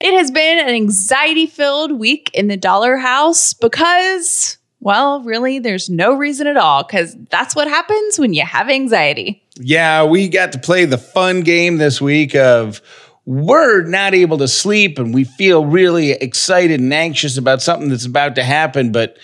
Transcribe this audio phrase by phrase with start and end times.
[0.00, 5.90] It has been an anxiety filled week in the Dauler House because, well, really, there's
[5.90, 9.42] no reason at all because that's what happens when you have anxiety.
[9.56, 12.80] Yeah, we got to play the fun game this week of
[13.26, 18.06] we're not able to sleep and we feel really excited and anxious about something that's
[18.06, 19.18] about to happen, but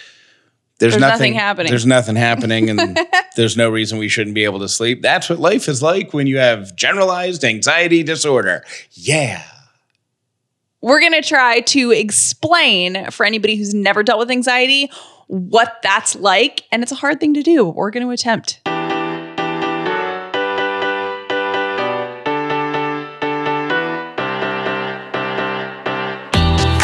[0.80, 1.70] there's, There's nothing happening.
[1.70, 2.98] There's nothing happening, and
[3.36, 5.02] there's no reason we shouldn't be able to sleep.
[5.02, 8.64] That's what life is like when you have generalized anxiety disorder.
[8.90, 9.44] Yeah.
[10.84, 14.90] We're going to try to explain for anybody who's never dealt with anxiety
[15.28, 16.64] what that's like.
[16.70, 17.64] And it's a hard thing to do.
[17.64, 18.60] We're going to attempt.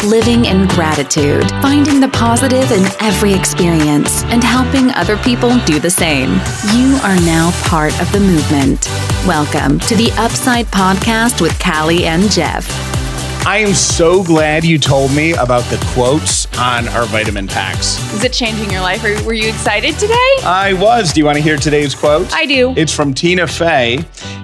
[0.07, 5.91] Living in gratitude, finding the positive in every experience, and helping other people do the
[5.91, 6.31] same.
[6.75, 8.87] You are now part of the movement.
[9.27, 13.00] Welcome to the Upside Podcast with Callie and Jeff.
[13.47, 17.99] I am so glad you told me about the quotes on our vitamin packs.
[18.13, 19.03] Is it changing your life?
[19.03, 20.15] Or were you excited today?
[20.45, 21.13] I was.
[21.13, 22.33] Do you want to hear today's quote?
[22.35, 22.75] I do.
[22.77, 23.97] It's from Tina Fey,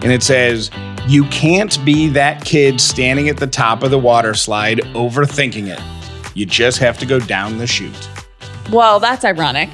[0.03, 0.71] and it says,
[1.07, 5.81] You can't be that kid standing at the top of the water slide overthinking it.
[6.35, 8.09] You just have to go down the chute.
[8.73, 9.69] Well, that's ironic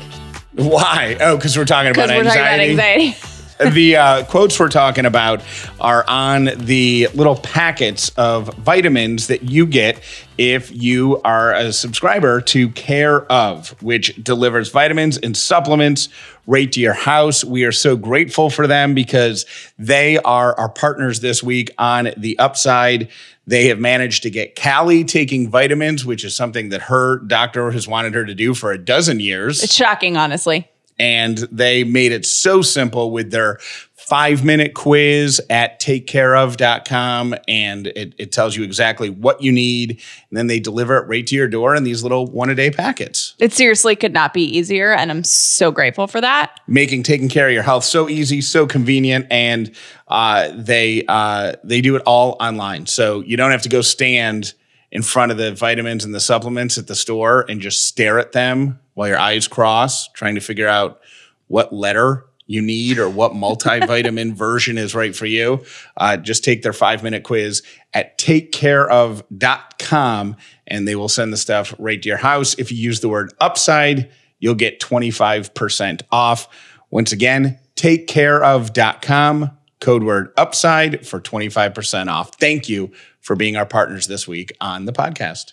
[0.54, 1.16] Why?
[1.20, 2.74] Oh, because we're talking about because we're anxiety.
[2.74, 3.31] talking about anxiety.
[3.72, 5.42] the uh, quotes we're talking about
[5.80, 10.02] are on the little packets of vitamins that you get
[10.38, 16.08] if you are a subscriber to Care of, which delivers vitamins and supplements
[16.46, 17.44] right to your house.
[17.44, 19.46] We are so grateful for them because
[19.78, 23.08] they are our partners this week on the upside.
[23.46, 27.86] They have managed to get Callie taking vitamins, which is something that her doctor has
[27.86, 30.68] wanted her to do for a dozen years It's shocking, honestly.
[30.98, 33.58] And they made it so simple with their
[33.94, 39.92] five minute quiz at takecareof.com and it, it tells you exactly what you need
[40.28, 42.70] and then they deliver it right to your door in these little one a day
[42.70, 44.92] packets It seriously could not be easier.
[44.92, 46.60] And I'm so grateful for that.
[46.66, 49.74] making taking care of your health so easy so convenient and
[50.08, 54.52] uh, they uh, they do it all online so you don't have to go stand
[54.90, 58.32] in front of the vitamins and the supplements at the store and just stare at
[58.32, 61.00] them while your eyes cross trying to figure out
[61.48, 65.64] what letter you need or what multivitamin version is right for you
[65.96, 70.36] uh, just take their five minute quiz at takecareof.com
[70.66, 72.54] and they will send the stuff right to your house.
[72.58, 74.10] If you use the word upside
[74.40, 76.48] you'll get 25% off.
[76.90, 82.34] Once again takecareof.com code word upside for 25% off.
[82.36, 85.52] Thank you for being our partners this week on the podcast.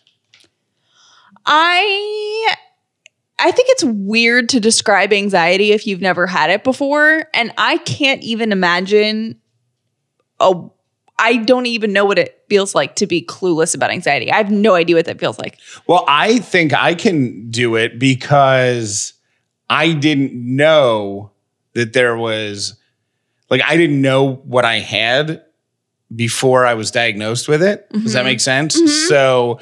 [1.46, 2.56] I
[3.40, 7.78] I think it's weird to describe anxiety if you've never had it before and I
[7.78, 9.40] can't even imagine
[10.40, 10.74] oh
[11.20, 14.32] I don't even know what it feels like to be clueless about anxiety.
[14.32, 15.60] I have no idea what that feels like.
[15.86, 19.14] Well, I think I can do it because
[19.70, 21.32] I didn't know
[21.74, 22.76] that there was,
[23.50, 25.44] like, I didn't know what I had
[26.16, 27.88] before I was diagnosed with it.
[27.92, 28.26] Does that mm-hmm.
[28.26, 28.78] make sense?
[28.78, 28.88] Mm-hmm.
[29.10, 29.60] So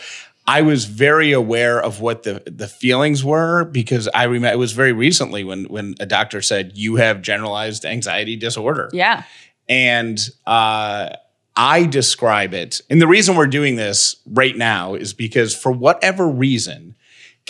[0.48, 4.72] I was very aware of what the the feelings were because I remember it was
[4.72, 8.90] very recently when when a doctor said you have generalized anxiety disorder.
[8.94, 9.24] Yeah.
[9.68, 11.10] And uh,
[11.58, 12.80] I describe it.
[12.90, 16.96] And the reason we're doing this right now is because for whatever reason,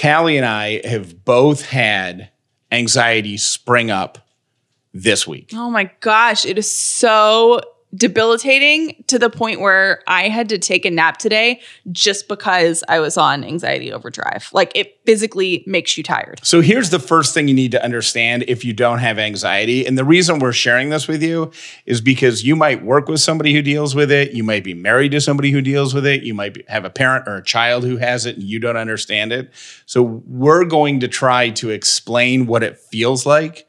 [0.02, 2.32] Callie and I have both had
[2.72, 4.18] anxiety spring up
[4.94, 5.52] this week.
[5.54, 7.62] Oh my gosh, it is so
[7.96, 11.62] debilitating to the point where I had to take a nap today
[11.92, 14.50] just because I was on anxiety overdrive.
[14.52, 16.42] Like it physically makes you tired.
[16.44, 19.86] So here's the first thing you need to understand if you don't have anxiety.
[19.86, 21.52] And the reason we're sharing this with you
[21.86, 24.32] is because you might work with somebody who deals with it.
[24.32, 26.24] You might be married to somebody who deals with it.
[26.24, 29.32] You might have a parent or a child who has it and you don't understand
[29.32, 29.52] it.
[29.86, 33.68] So we're going to try to explain what it feels like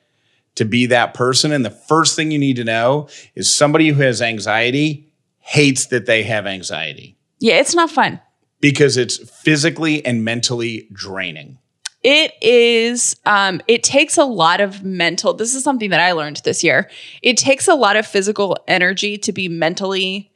[0.58, 1.50] to be that person.
[1.52, 6.06] And the first thing you need to know is somebody who has anxiety hates that
[6.06, 8.20] they have anxiety Yeah, it's not fun.
[8.60, 11.58] because it's physically and mentally draining.
[12.04, 16.42] It is, um, it takes a lot of mental, this is something that I learned
[16.44, 16.88] this year.
[17.22, 20.30] It takes a lot of physical energy to be mentally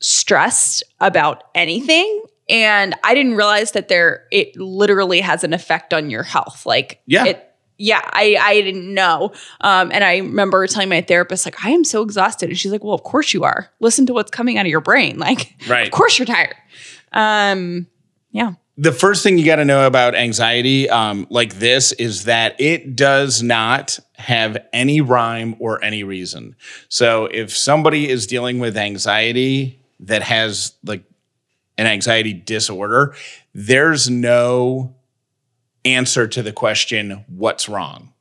[0.00, 2.22] stressed about anything.
[2.48, 6.66] And I didn't realize that there, it literally has an effect on your health.
[6.66, 7.24] Like, Yeah.
[7.26, 9.32] it, yeah, I, I didn't know.
[9.60, 12.48] Um, and I remember telling my therapist, like, I am so exhausted.
[12.48, 13.70] And she's like, Well, of course you are.
[13.80, 15.18] Listen to what's coming out of your brain.
[15.24, 15.86] Like, Right.
[15.86, 16.54] of course you're tired.
[17.12, 17.86] Um,
[18.30, 18.52] yeah.
[18.76, 22.96] the first thing you got to know about anxiety um, like this is that it
[22.96, 26.56] does not have any rhyme or any reason
[26.88, 31.04] so if somebody is dealing with anxiety that has like
[31.78, 33.14] an anxiety disorder,
[33.54, 34.93] there's no
[35.84, 38.12] answer to the question, what's wrong?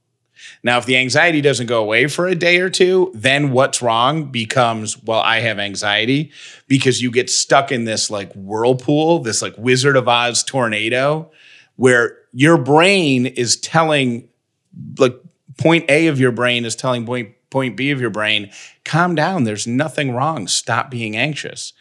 [0.62, 4.32] Now, if the anxiety doesn't go away for a day or two, then what's wrong
[4.32, 6.32] becomes, well, I have anxiety
[6.68, 11.32] because you get stuck in this like whirlpool, this like Wizard of Oz tornado
[11.76, 14.30] where your brain is telling,
[14.98, 15.16] like,
[15.58, 18.52] point A of your brain is telling point, point B of your brain,
[18.86, 19.44] calm down.
[19.44, 20.48] There's nothing wrong.
[20.48, 21.74] Stop being anxious.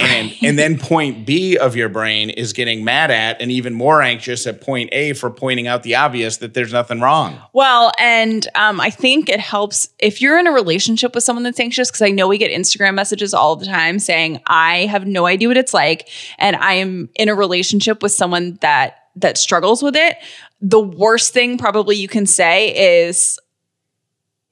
[0.00, 4.02] And and then point B of your brain is getting mad at and even more
[4.02, 7.40] anxious at point A for pointing out the obvious that there's nothing wrong.
[7.52, 11.58] Well, and um, I think it helps if you're in a relationship with someone that's
[11.58, 15.26] anxious, because I know we get Instagram messages all the time saying, I have no
[15.26, 19.82] idea what it's like, and I am in a relationship with someone that that struggles
[19.82, 20.16] with it.
[20.60, 23.38] The worst thing probably you can say is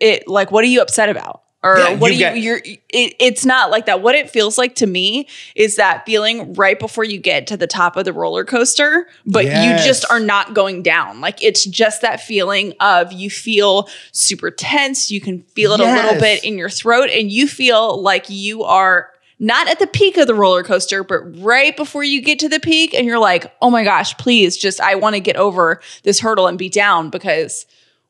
[0.00, 1.42] it like, what are you upset about?
[1.62, 4.00] Or Yeah, what do you got- you're it, it's not like that.
[4.00, 5.26] What it feels like to me
[5.56, 9.44] is that feeling right before you get to the top of the roller coaster but
[9.44, 9.80] Yes.
[9.80, 11.20] you just are not going down.
[11.20, 15.84] Like it's just that feeling of you feel super tense you can feel it a
[15.84, 19.10] little bit in your throat and you feel like you are
[19.40, 22.58] not at the peak of the roller coaster but right before you get to the
[22.58, 26.18] peak and you're like oh my gosh please just i want to get over this
[26.18, 27.64] hurdle and be down because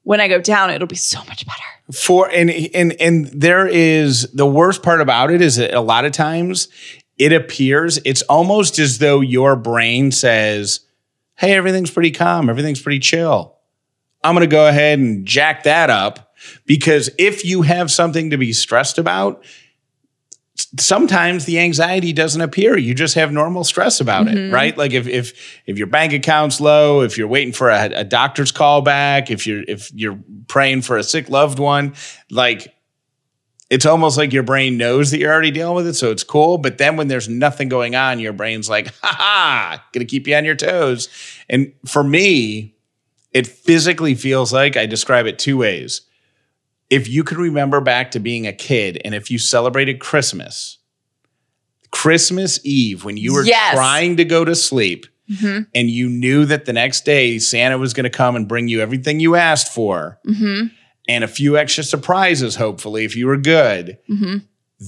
[0.09, 1.63] when i go down it'll be so much better.
[1.93, 6.07] For and and and there is the worst part about it is that a lot
[6.07, 6.69] of times
[7.19, 10.81] it appears it's almost as though your brain says
[11.37, 13.55] hey everything's pretty calm everything's pretty chill.
[14.25, 16.35] I'm going to go ahead and jack that up
[16.65, 19.45] because if you have something to be stressed about
[20.79, 22.77] sometimes the anxiety doesn't appear.
[22.77, 24.55] You just have normal stress about it mm-hmm.
[24.55, 24.77] right?
[24.77, 25.33] Like if if
[25.67, 29.47] if your bank account's low if you're waiting for a, a doctor's call back if
[29.47, 30.19] you're if you're
[30.49, 31.95] praying for a sick loved one
[32.31, 32.75] like
[33.71, 36.59] it's almost like your brain knows that you're already dealing with it so it's cool.
[36.59, 40.35] But then when there's nothing going on your brain's like ha ha gonna keep you
[40.35, 41.09] on your toes.
[41.49, 42.75] And for me
[43.33, 46.03] it physically feels like i describe it two ways
[46.91, 50.79] if you could remember back to being a kid and if you celebrated Christmas,
[51.91, 53.75] Christmas Eve, when you were Yes.
[53.75, 55.63] trying to go to sleep mm-hmm.
[55.75, 58.81] and you knew that the next day Santa was going to come and bring you
[58.81, 60.67] everything you asked for mm-hmm.
[61.09, 63.99] and a few extra surprises, hopefully, if you were good.
[64.09, 64.39] Mm-hmm.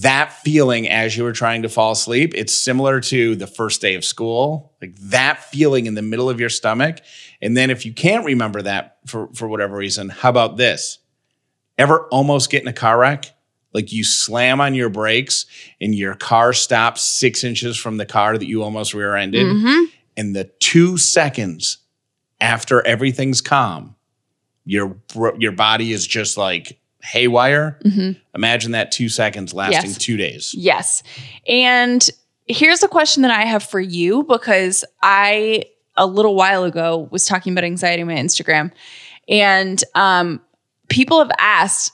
[0.03, 3.97] That feeling as you were trying to fall asleep, it's similar to the first day
[3.97, 7.01] of school, like that feeling in the middle of your stomach.
[7.43, 10.99] And then if you can't remember that for, for whatever reason, how about this?
[11.81, 13.27] Ever almost get in a car wreck?
[13.73, 15.47] Like you slam on your brakes
[15.81, 19.47] and your car stops six inches from the car that you almost rear ended.
[20.17, 21.79] And the two seconds
[22.41, 23.95] after everything's calm,
[24.65, 24.97] your
[25.39, 27.79] your body is just like haywire.
[28.35, 29.99] Imagine that two seconds lasting Yes.
[29.99, 30.55] two days.
[30.55, 31.03] Yes.
[31.49, 32.09] And
[32.47, 35.65] here's a question that I have for you because I,
[35.97, 38.73] a little while ago, was talking about anxiety on my Instagram.
[39.29, 40.41] And um,
[40.91, 41.93] people have asked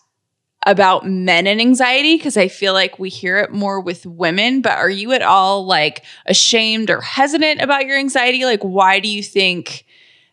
[0.67, 4.63] about men and anxiety because I feel like we hear it more with women.
[4.63, 8.45] But are you at all like ashamed or hesitant about your anxiety?
[8.45, 9.85] Like, why do you think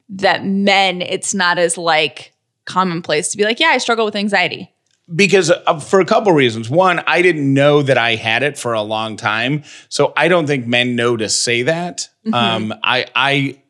[0.10, 2.34] that men, it's not as like
[2.66, 4.74] commonplace to be like, yeah, I struggle with anxiety?
[5.14, 6.70] because uh, for a couple reasons.
[6.70, 10.48] One, I didn't know that I had it for a long time, so I don't
[10.48, 12.10] think men know to say that.
[12.32, 13.62] Um, I, I,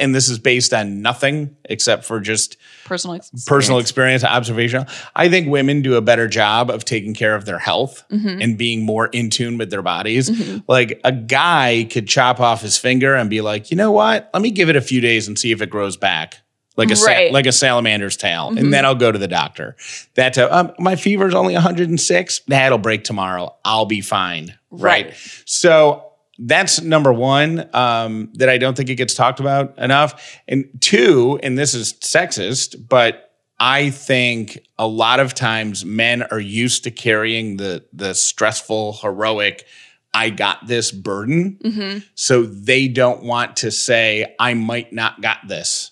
[0.00, 3.44] and this is based on nothing except for just Personal experience.
[3.46, 4.86] personal experience, observation.
[5.14, 8.84] I think women do a better job of taking care of their health and being
[8.84, 10.30] more in tune with their bodies.
[10.68, 14.30] Like a guy could chop off his finger and be like, you know what?
[14.32, 16.38] Let me give it a few days and see if it grows back.
[16.78, 19.76] Like a sa- like a salamander's tail, and then I'll go to the doctor.
[20.14, 22.40] That uh, um, my fever's only 106.
[22.48, 23.56] That'll break tomorrow.
[23.64, 24.58] I'll be fine.
[24.70, 25.06] Right.
[25.06, 25.14] Right.
[25.46, 26.05] So
[26.38, 30.38] that's number one um, that I don't think it gets talked about enough.
[30.48, 36.38] And two, and this is sexist, but I think a lot of times men are
[36.40, 39.64] used to carrying the the stressful, heroic,
[40.12, 42.02] I got this burden.
[42.14, 45.90] So they don't want to say, I might not got this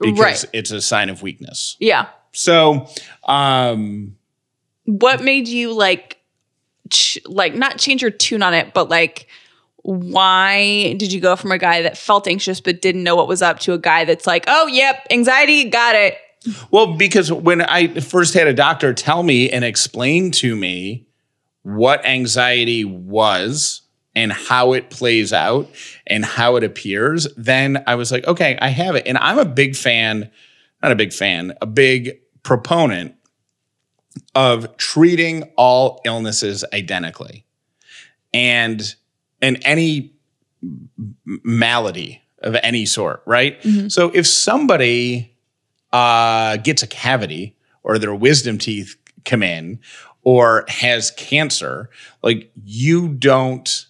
[0.00, 0.44] because Right.
[0.52, 1.76] it's a sign of weakness.
[1.80, 2.06] Yeah.
[2.32, 2.86] So
[3.24, 4.16] um
[4.84, 6.18] what made you like
[6.90, 9.28] ch- like not change your tune on it but like
[9.82, 13.42] why did you go from a guy that felt anxious but didn't know what was
[13.42, 16.18] up to a guy that's like oh yep anxiety got it
[16.70, 21.06] Well, because when I first had a doctor tell me and explain to me
[21.62, 23.82] what anxiety was
[24.14, 25.68] and how it plays out
[26.06, 29.06] and how it appears, then I was like, okay, I have it.
[29.06, 30.30] And I'm a big fan,
[30.82, 33.14] not a big fan, a big proponent
[34.34, 37.44] of treating all illnesses identically.
[38.32, 38.94] And
[39.42, 40.12] and any
[41.26, 43.62] malady of any sort, right?
[43.90, 45.36] So if somebody
[45.92, 49.80] uh, gets a cavity or their wisdom teeth come in
[50.22, 51.90] or has cancer,
[52.22, 53.86] like you don't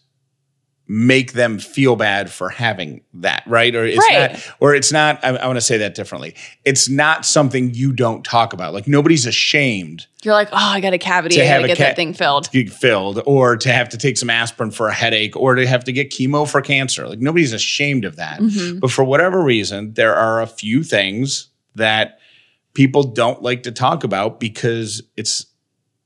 [0.93, 3.77] make them feel bad for having that, right?
[3.77, 4.33] Or it's Right.
[4.33, 5.25] not, or it's not.
[5.25, 6.35] I, I want to say that differently.
[6.65, 8.75] It's not something you don't talk about.
[8.75, 11.37] Like nobody's ashamed You're like, oh, I got a cavity.
[11.37, 12.49] To I have gotta get ca- that thing filled.
[12.73, 15.93] filled, or to have to take some aspirin for a headache, or to have to
[15.93, 17.07] get chemo for cancer.
[17.09, 18.41] Like nobody's ashamed of that.
[18.41, 18.81] Mm-hmm.
[18.81, 22.19] But for whatever reason, there are a few things that
[22.75, 25.47] people don't like to talk about because it's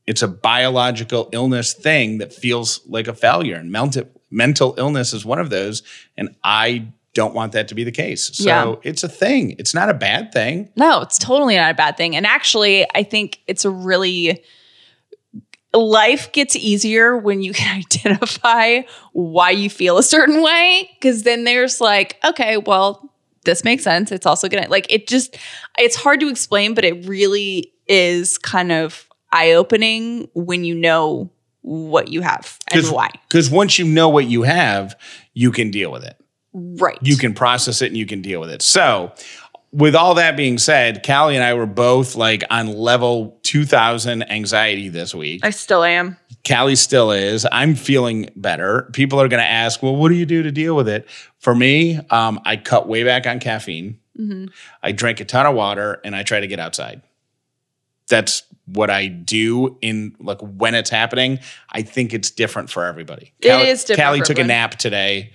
[0.06, 5.24] it's a biological illness thing that feels like a failure and mental mental illness is
[5.24, 5.82] one of those
[6.16, 8.74] and i don't want that to be the case so Yeah.
[8.90, 12.16] it's a thing it's not a bad thing No, it's totally not a bad thing.
[12.16, 14.42] And actually, I think it's a really
[15.72, 18.80] life gets easier when you can identify
[19.12, 23.12] why you feel a certain way because then there's like, okay, well,
[23.44, 24.10] this makes sense.
[24.10, 25.36] It's also going to like it just
[25.78, 31.30] it's hard to explain, but it really is kind of eye-opening when you know
[31.66, 33.09] what you have and why.
[33.28, 34.94] because once you know what you have
[35.33, 36.16] you can deal with it
[36.52, 36.99] Right.
[37.00, 38.62] you can process it and you can deal with it.
[38.62, 39.12] So,
[39.73, 44.88] with all that being said, Callie and I were both like on level 2000 anxiety
[44.88, 45.40] this week.
[45.44, 46.16] I still am.
[46.47, 47.44] Callie still is.
[47.50, 48.88] I'm feeling better.
[48.92, 51.09] People are going to ask, well, what do you do to deal with it?
[51.40, 53.99] For me, um, I cut way back on caffeine.
[54.80, 57.02] I drink a ton of water and I try to get outside.
[58.09, 61.38] That's what I do in like when it's happening.
[61.71, 63.33] I think it's different for everybody.
[63.40, 65.33] It Callie, is different Callie took a nap today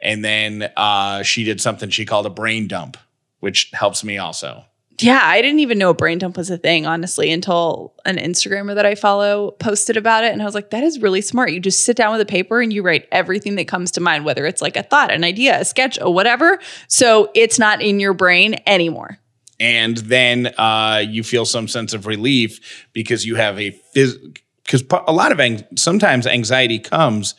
[0.00, 2.96] and then uh, she did something she called a brain dump,
[3.40, 4.64] which helps me also.
[5.02, 8.74] Yeah, I didn't even know a brain dump was a thing, honestly, until an Instagrammer
[8.74, 10.32] that I follow posted about it.
[10.32, 11.52] And I was like, that is really smart.
[11.52, 14.26] You just sit down with a paper and you write everything that comes to mind,
[14.26, 16.60] whether it's like a thought, an idea, a sketch, or whatever.
[16.86, 19.18] So it's not in your brain anymore.
[19.60, 24.82] And then uh, you feel some sense of relief because you have a phys- because
[25.06, 27.34] a lot of ang- sometimes anxiety comes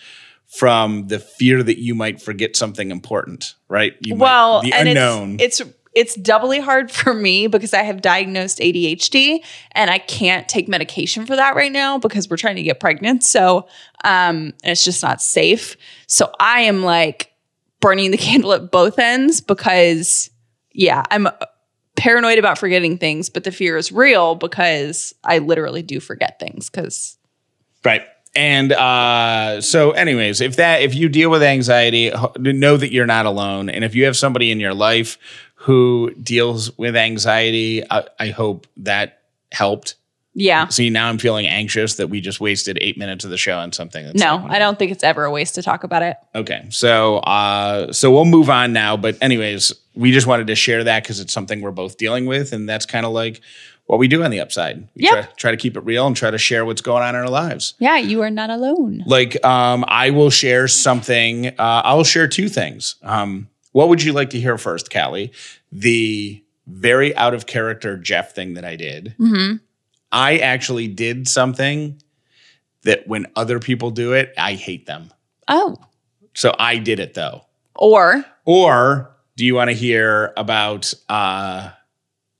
[0.48, 3.96] from the fear that you might forget something important, right?
[4.02, 5.38] You might- well, the and unknown.
[5.40, 9.40] It's, it's it's doubly hard for me because I have diagnosed ADHD
[9.74, 13.24] and I can't take medication for that right now because we're trying to get pregnant.
[13.24, 13.68] So
[14.06, 15.76] um, it's just not safe.
[16.08, 17.34] So I am like
[17.82, 20.30] burning the candle at both ends because
[20.74, 21.28] yeah, I'm
[22.02, 26.70] paranoid about forgetting things, but the fear is real because I literally do forget things
[26.70, 27.18] because
[27.86, 28.02] Right.
[28.36, 33.26] And uh, so, anyways, if that if you deal with anxiety, know that you're not
[33.26, 33.70] alone.
[33.70, 35.18] And if you have somebody in your life
[35.56, 39.20] who deals with anxiety, I, I hope that
[39.52, 39.96] helped.
[40.34, 40.68] yeah.
[40.70, 43.74] See, now I'm feeling anxious that we just wasted eight minutes of the show on
[43.74, 44.06] something.
[44.06, 46.16] That's No, like- I don't think it's ever a waste to talk about it.
[46.34, 48.96] Okay, so uh, so we'll move on now.
[48.96, 52.54] But anyways, we just wanted to share that because it's something we're both dealing with,
[52.54, 53.42] and that's kind of like
[53.88, 54.88] what we do on the upside.
[54.96, 55.12] We Yep.
[55.12, 57.30] try, try to keep it real and try to share what's going on in our
[57.30, 57.74] lives.
[57.80, 59.04] Yeah, you are not alone.
[59.06, 61.48] Like, um, I will share something.
[61.48, 62.96] Uh, I'll share two things.
[63.04, 65.32] Um, what would you like to hear first, Callie?
[65.74, 69.16] The very out of character Jeff thing that I did.
[69.20, 69.56] Mm-hmm.
[70.12, 72.02] I actually did something
[72.84, 75.12] that when other people do it, I hate them.
[75.48, 75.76] Oh.
[76.34, 77.42] So I did it though.
[77.76, 81.72] Or Or do you want to hear about uh,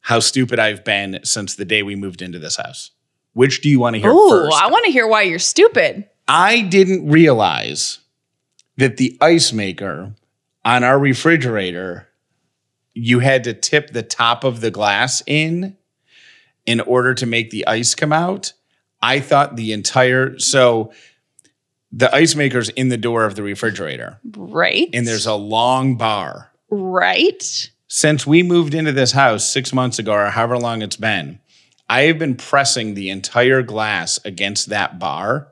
[0.02, 2.92] how stupid I've been since the day we moved into this house?
[3.34, 4.62] Which do you want to hear Oh, first?
[4.62, 6.08] I want to hear why you're stupid.
[6.28, 8.00] I didn't realize
[8.78, 10.14] that the ice maker
[10.66, 12.08] on our refrigerator,
[12.94, 15.78] you had to tip the top of the glass in
[16.66, 18.54] in order to make the ice come out.
[19.02, 20.92] I thought the entire so
[21.92, 24.90] the ice maker's in the door of the refrigerator Right.
[24.94, 26.51] and there's a long bar.
[26.72, 27.70] Right.
[27.88, 31.40] Since we moved into this house six months ago, or however long it's been,
[31.90, 35.50] I have been pressing the entire glass against that bar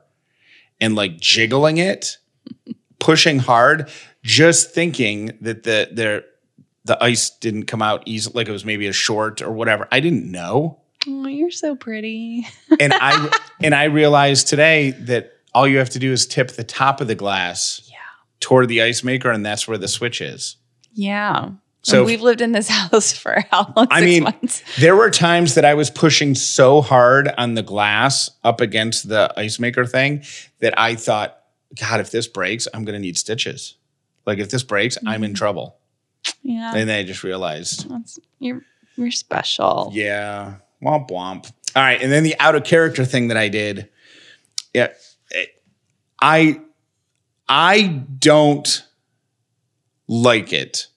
[0.80, 2.16] and like jiggling it,
[2.98, 3.90] pushing hard,
[4.22, 6.24] just thinking that the the
[6.86, 9.86] the ice didn't come out easy, like it was maybe a short or whatever.
[9.92, 12.46] I didn't know, Oh, you're so pretty.
[12.80, 13.30] and I
[13.62, 17.06] and I realized today that all you have to do is tip the top of
[17.06, 17.96] the glass Yeah.
[18.40, 20.56] toward the ice maker, and that's where the switch is.
[20.92, 21.50] Yeah.
[21.82, 23.88] So- So we've lived in this house for how long?
[23.90, 24.62] I mean, months.
[24.78, 29.32] there were times that I was pushing so hard on the glass up against the
[29.36, 30.22] ice maker thing
[30.60, 31.38] that I thought,
[31.80, 33.76] God, if this breaks, I'm going to need stitches.
[34.26, 35.36] Like if this breaks, I'm in mm-hmm.
[35.36, 35.76] trouble.
[36.42, 36.72] Yeah.
[36.74, 38.62] And then I just realized, That's, you're
[38.96, 39.90] you're special.
[39.94, 41.50] yeah, womp womp.
[41.74, 43.88] All right, and then the out of character thing that I did,
[44.74, 44.88] yeah,
[45.30, 45.62] it-
[46.20, 46.60] I
[47.48, 47.82] I
[48.18, 48.84] don't
[50.10, 50.88] like it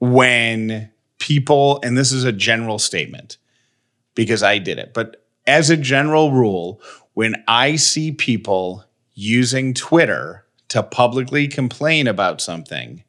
[0.00, 3.36] when people, and this is a general statement
[4.14, 6.80] because I did it, but as a general rule,
[7.12, 13.04] when I see people using Twitter to publicly complain about something,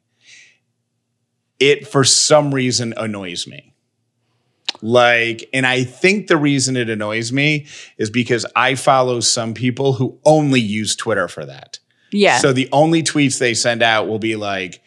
[1.58, 3.74] it for some reason annoys me.
[4.82, 9.94] Like, and I think the reason it annoys me is because I follow some people
[9.94, 11.79] who only use Twitter for that.
[12.12, 12.38] Yeah.
[12.38, 14.82] So the only tweets they send out will be like,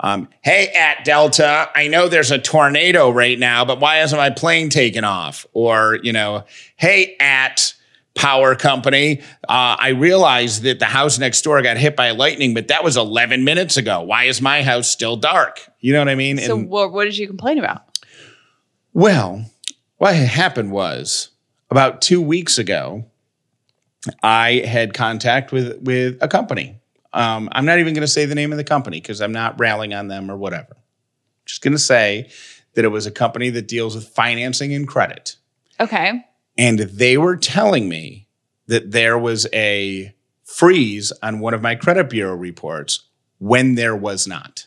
[0.00, 4.30] um, hey, at Delta, I know there's a tornado right now, but why isn't my
[4.30, 5.46] plane taken off?
[5.54, 6.44] Or, you know,
[6.76, 7.72] hey, at
[8.14, 12.68] power company, uh, I realized that the house next door got hit by lightning, but
[12.68, 14.02] that was 11 minutes ago.
[14.02, 15.60] Why is my house still dark?
[15.80, 16.38] You know what I mean?
[16.38, 17.82] so And- what, what did you complain about?
[18.92, 19.44] well,
[19.98, 21.30] what happened was
[21.70, 23.04] about two weeks ago,
[24.22, 26.80] I had contact with with a company.
[27.12, 29.58] Um, I'm not even going to say the name of the company because I'm not
[29.58, 30.76] railing on them or whatever.
[31.46, 32.30] Just going to say
[32.74, 35.36] that it was a company that deals with financing and credit,
[35.80, 36.24] Okay.
[36.58, 38.28] and they were telling me
[38.66, 43.04] that there was a freeze on one of my credit bureau reports
[43.38, 44.66] when there was not.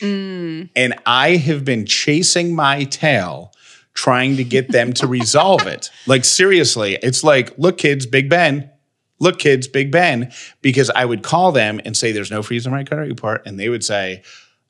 [0.00, 0.70] Mm.
[0.74, 3.52] And I have been chasing my tail
[3.98, 5.90] trying to get them to resolve it.
[6.06, 8.70] Like, seriously, it's like, look, kids, Big Ben.
[9.18, 10.30] Look, kids, Big Ben.
[10.62, 13.42] Because I would call them and say, there's no freeze on my credit report.
[13.44, 14.22] And they would say,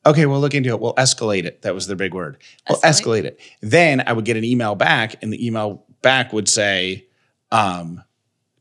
[0.06, 0.80] okay, we'll look into it.
[0.80, 1.60] We'll escalate it.
[1.60, 2.38] That was their big word.
[2.70, 3.02] We'll Escalate.
[3.02, 3.40] escalate it.
[3.60, 7.06] Then I would get an email back, and the email back would say,
[7.52, 8.02] um,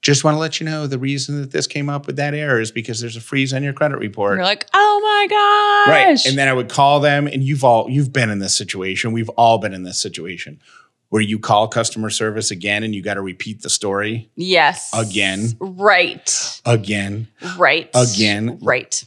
[0.01, 2.59] just want to let you know the reason that this came up with that error
[2.59, 4.33] is because there's a freeze on your credit report.
[4.33, 5.93] And You're like, oh my gosh.
[5.93, 6.25] Right.
[6.25, 9.11] And then I would call them, and you've all you've been in this situation.
[9.11, 10.61] We've all been in this situation
[11.09, 14.91] where you call customer service again and you got to repeat the story yes.
[14.93, 15.55] Again.
[15.59, 16.61] Right.
[16.65, 17.27] again.
[17.57, 17.89] Right.
[17.95, 18.59] Again.
[18.61, 19.03] Right.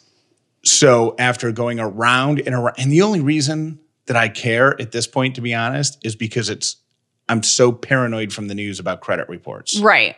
[0.65, 5.07] So after going around and around, and the only reason that I care at this
[5.07, 6.77] point, to be honest, is because it's
[7.29, 9.79] I'm so paranoid from the news about credit reports.
[9.79, 10.17] Right.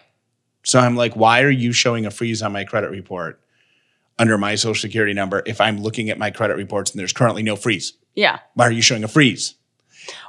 [0.65, 3.41] So I'm like, why are you showing a freeze on my credit report
[4.19, 7.43] under my social security number if I'm looking at my credit reports and there's currently
[7.43, 7.95] no freeze?
[8.15, 8.39] Yeah.
[8.55, 9.55] Why are you showing a freeze?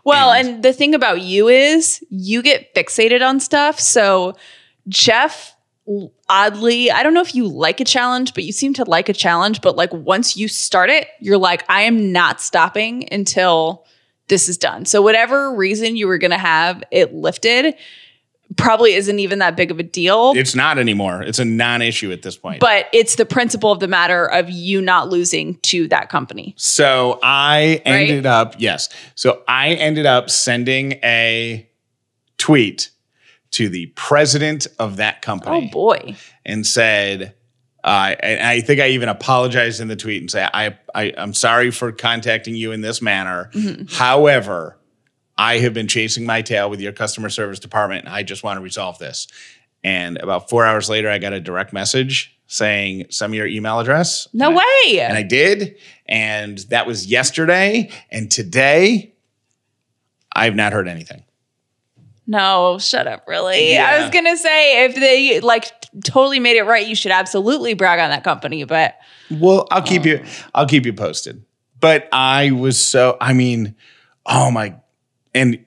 [0.04, 3.80] Well, And- and the thing about you is you get fixated on stuff.
[3.80, 4.36] So,
[4.88, 5.56] Jeff,
[6.30, 9.14] oddly, I don't know if you like a challenge, but you seem to like a
[9.14, 9.62] challenge.
[9.62, 13.86] But like once you start it, you're like, I am not stopping until
[14.30, 14.86] this is done.
[14.86, 17.76] So, whatever reason you were going to have it lifted
[18.58, 20.34] probably isn't even that big of a deal.
[20.36, 21.22] It's not anymore.
[21.22, 22.60] It's a non-issue at this point.
[22.60, 26.54] but it's the principle of the matter of you not losing to that company.
[26.58, 28.90] so I ended up, yes.
[29.16, 31.68] So I ended up sending a
[32.38, 32.90] tweet
[33.52, 35.70] to the president of that company.
[35.70, 36.16] Oh boy.
[36.46, 37.36] and said,
[37.84, 41.34] uh, and I think I even apologized in the tweet and say, I, I, I'm
[41.34, 43.52] sorry for contacting you in this manner.
[43.92, 44.78] However,
[45.38, 48.58] I have been chasing my tail with your customer service department and I just want
[48.58, 49.28] to resolve this.
[49.84, 53.80] And about four hours later, I got a direct message saying, send me your email
[53.80, 54.28] address.
[54.34, 55.00] No And I- way.
[55.00, 55.76] and I did.
[56.06, 57.90] And that was yesterday.
[58.12, 59.14] And today,
[60.36, 61.24] I've not heard anything.
[62.26, 63.74] No, shut up, really.
[63.74, 63.86] Yeah.
[63.86, 65.66] I was going to say if they like
[66.06, 68.96] totally made it right, you should absolutely brag on that company, but
[69.30, 70.26] Well, I'll keep um, you.
[70.56, 71.44] I'll keep you posted.
[71.82, 73.18] But I was so.
[73.20, 73.76] I mean,
[74.26, 74.74] oh my,
[75.34, 75.66] and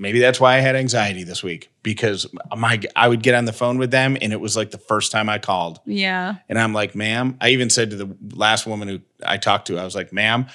[0.00, 3.52] maybe that's why I had anxiety this week because my I would get on the
[3.52, 6.36] phone with them and it was like the first time I called yeah.
[6.48, 7.36] and I'm like, ma'am.
[7.40, 10.46] I even said to the last woman who I talked to, I was like, ma'am.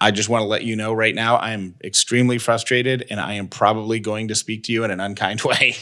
[0.00, 3.34] I just want to let you know right now, I am extremely frustrated and I
[3.34, 5.74] am probably going to speak to you in an unkind way.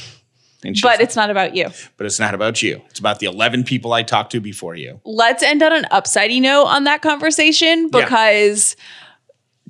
[0.82, 1.68] But it's not about you.
[1.98, 2.80] but it's not about you.
[2.88, 5.00] It's about the 11 people I talked to before you.
[5.04, 7.90] Let's end on an upsidey note on that conversation
[8.74, 8.74] Yeah.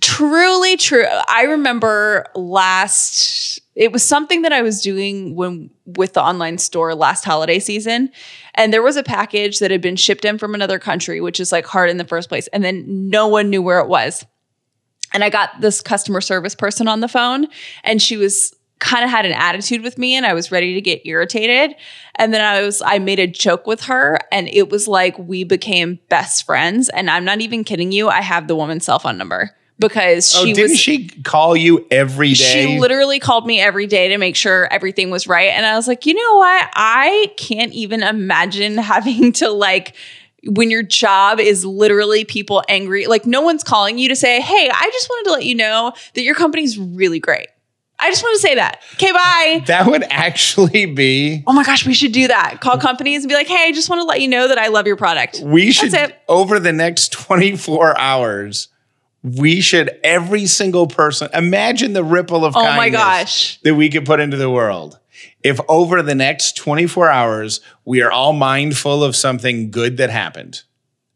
[0.01, 1.07] Truly true.
[1.29, 6.95] I remember last it was something that I was doing when with the online store
[6.95, 8.11] last holiday season
[8.55, 11.53] and there was a package that had been shipped in from another country which is
[11.53, 14.25] like hard in the first place and then no one knew where it was.
[15.13, 17.47] And I got this customer service person on the phone
[17.85, 20.81] and she was kind of had an attitude with me and I was ready to
[20.83, 21.75] get irritated.
[22.17, 25.45] And then I was I made a joke with her and it was like we
[25.45, 28.09] became best friends and I'm not even kidding you.
[28.09, 31.87] I have the woman's cell phone number because Oh, she didn't was she call you
[31.91, 32.67] every day?
[32.67, 35.51] she literally called me every day to make sure everything was right.
[35.51, 36.69] And I was like, you know what?
[36.75, 39.95] I can't even imagine having to like
[40.45, 44.71] when your job is literally people angry, like no one's calling you to say, Hey,
[44.73, 47.49] I just wanted to let you know that your company's really great.
[47.99, 48.83] I just want to say that.
[48.95, 49.65] Okay, bye.
[49.67, 51.43] That would actually be.
[51.47, 52.61] Oh my gosh, we should do that.
[52.61, 54.69] Call companies and be like, hey, I just want to let you know that I
[54.69, 55.41] love your product.
[55.43, 56.15] We should it.
[56.29, 58.69] over the next 24 hours.
[59.35, 63.61] We should every single person imagine the ripple of Oh my kindness gosh.
[63.63, 65.01] that we could put into the world.
[65.43, 70.63] If over the next 24 hours we are all mindful of something good that happened,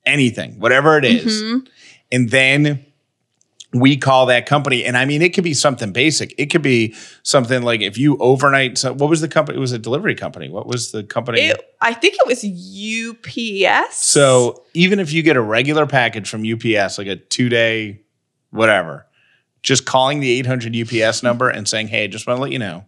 [0.05, 1.59] anything, whatever it is, Mm-hmm.
[2.11, 2.85] and then
[3.73, 6.35] we call that company, and I mean it could be something basic.
[6.39, 8.79] It could be something like if you overnight.
[8.79, 9.59] So what was the company?
[9.59, 10.49] It was a delivery company.
[10.49, 11.41] What was the company?
[11.41, 13.97] It, I think it was UPS.
[13.97, 18.01] So even if you get a regular package from UPS, like a two day,
[18.51, 19.07] whatever,
[19.63, 22.59] just calling the 800 UPS number and saying, hey, I just want to let you
[22.59, 22.85] know,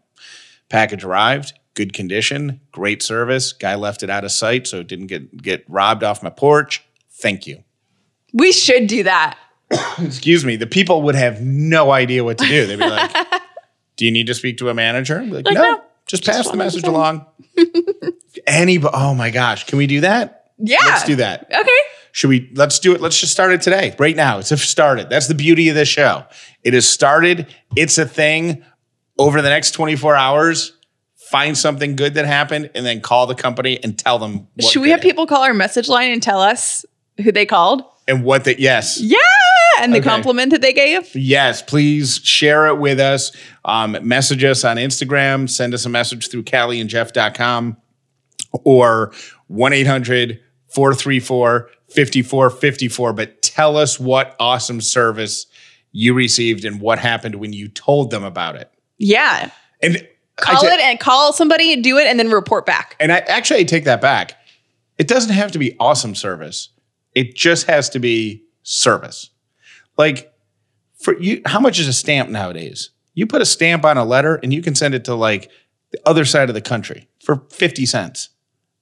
[0.69, 3.53] package arrived, good condition, great service.
[3.53, 6.83] Guy left it out of sight so it didn't get, get robbed off my porch.
[7.11, 7.63] Thank you.
[8.33, 9.39] we should do that.
[9.99, 10.57] Excuse me.
[10.57, 12.67] The people would have no idea what to do.
[12.67, 13.11] They'd be like,
[13.97, 15.21] do you need to speak to a manager?
[15.21, 17.27] I'd be Like, Like, no, no, just pass the message along.
[18.47, 20.51] Any, oh my gosh, can we do that?
[20.59, 20.79] Yeah.
[20.85, 21.47] Let's do that.
[21.53, 21.71] Okay.
[22.13, 22.51] Should we?
[22.55, 23.01] Let's do it.
[23.01, 24.39] Let's just start it today, right now.
[24.39, 25.09] It's started.
[25.09, 26.25] That's the beauty of this show.
[26.63, 27.47] It is started.
[27.75, 28.65] It's a thing.
[29.19, 30.73] Over the next 24 hours,
[31.31, 34.49] find something good that happened, and then call the company and tell them.
[34.55, 36.85] What Should we have people call our message line and tell us
[37.23, 37.83] who they called?
[38.09, 38.59] and what that?
[38.59, 39.17] Yes, Yeah.
[39.83, 40.09] And the Okay.
[40.09, 41.15] compliment that they gave.
[41.15, 41.61] yes.
[41.63, 43.33] Please share it with us.
[43.65, 45.49] Um, message us on Instagram.
[45.51, 47.77] Send us a message through CallieandJeff.com
[48.65, 49.13] or
[49.49, 53.13] 1 800 434 5454.
[53.13, 55.47] But tell us what awesome service
[55.93, 58.71] you received and what happened when you told them about it.
[58.99, 59.51] Yeah.
[59.83, 62.97] And Call it and call somebody and do it and then report back.
[62.99, 64.35] And I actually I take that back.
[64.99, 66.71] It doesn't have to be awesome service.
[67.15, 69.29] It just has to be service.
[69.97, 70.33] Like
[70.99, 72.91] for you, how much is a stamp nowadays?
[73.15, 75.51] You put a stamp on a letter and you can send it to like
[75.91, 78.31] the other side of the country for 50 cents.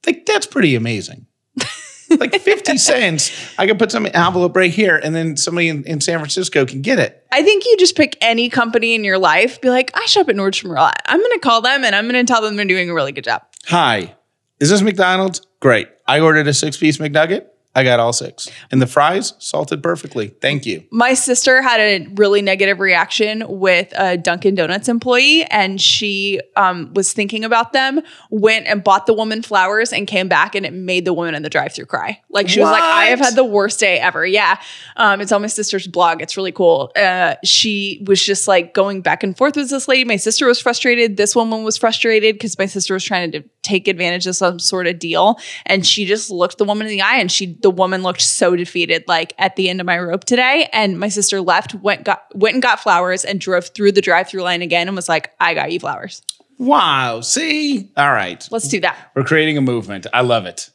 [0.05, 1.27] Like that's pretty amazing.
[2.17, 6.01] like 50 cents, I can put some envelope right here and then somebody in, in
[6.01, 7.25] San Francisco can get it.
[7.31, 10.35] I think you just pick any company in your life, be like, I shop at
[10.35, 11.01] Nordstrom Rack.
[11.05, 13.11] I'm going to call them and I'm going to tell them they're doing a really
[13.11, 13.43] good job.
[13.67, 14.15] Hi,
[14.59, 15.41] is this McDonald's?
[15.59, 15.89] Great.
[16.07, 17.47] I ordered a six piece McNugget.
[17.73, 18.49] I got all six.
[18.69, 20.27] And the fries salted perfectly.
[20.27, 20.83] Thank you.
[20.91, 26.93] My sister had a really negative reaction with a Dunkin' Donuts employee, and she um,
[26.93, 28.01] was thinking about them.
[28.29, 31.43] Went and bought the woman flowers, and came back, and it made the woman in
[31.43, 32.21] the drive-through cry.
[32.29, 34.59] Like she was like, "I have had the worst day ever." Yeah,
[34.97, 36.21] um, it's on my sister's blog.
[36.21, 36.91] It's really cool.
[36.95, 40.03] Uh, she was just like going back and forth with this lady.
[40.03, 41.15] My sister was frustrated.
[41.15, 44.87] This woman was frustrated because my sister was trying to take advantage of some sort
[44.87, 48.03] of deal, and she just looked the woman in the eye, and she the woman
[48.03, 49.03] looked so defeated.
[49.07, 52.55] Like at the end of my rope today, and my sister left, went got went
[52.55, 55.71] and got flowers, and drove through the drive-through line again, and was like, "I got
[55.71, 56.21] you flowers.
[56.57, 57.21] Wow.
[57.21, 57.91] See?
[57.97, 58.47] All right.
[58.51, 60.07] Let's do that." We're creating a movement.
[60.13, 60.69] I love it.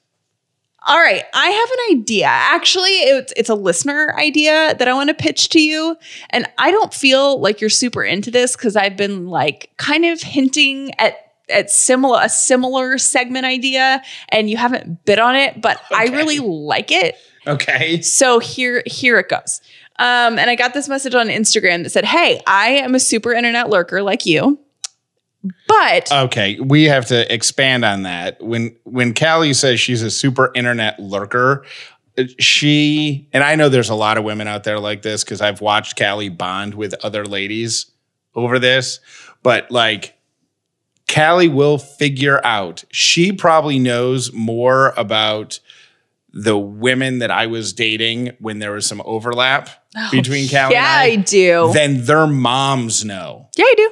[0.89, 2.29] All right, I have an idea.
[2.29, 5.97] Actually, it's it's a listener idea that I want to pitch to you.
[6.31, 10.23] And I don't feel like you're super into this cuz I've been like kind of
[10.23, 15.81] hinting at at similar a similar segment idea and you haven't bid on it, but
[15.93, 17.17] I really like it.
[17.47, 18.01] Okay.
[18.03, 19.61] So here here it goes.
[19.99, 23.33] Um, and I got this message on Instagram that said, "Hey, I am a super
[23.33, 24.59] internet lurker like you."
[25.69, 26.59] But Okay.
[26.59, 28.43] We have to expand on that.
[28.43, 31.65] When when Callie says she's a super internet lurker,
[32.39, 35.61] she and I know there's a lot of women out there like this because I've
[35.61, 37.87] watched Callie bond with other ladies
[38.35, 39.01] over this,
[39.43, 40.16] but like
[41.13, 42.85] Callie will figure out.
[42.91, 45.61] She probably knows more about
[46.33, 50.85] the women that I was dating when there was some overlap oh, between Callie yeah,
[50.99, 51.69] I and do.
[51.69, 53.49] I than their moms know.
[53.57, 53.91] yeah, I do.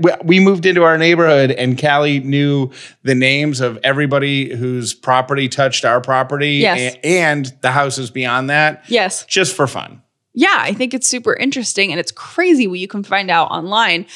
[0.00, 2.70] We- we moved into our neighborhood and Callie knew
[3.04, 6.96] the names of everybody whose property touched our property Yes.
[7.04, 9.24] and the houses beyond that Yes.
[9.26, 10.02] just for fun.
[10.34, 14.06] Yeah, I think it's super interesting and it's crazy what you can find out online,